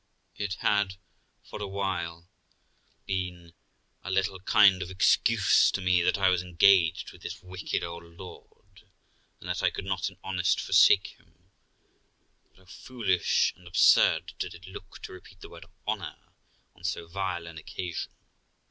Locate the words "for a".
1.43-1.67